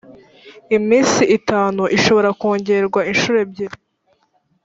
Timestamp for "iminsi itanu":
0.77-1.83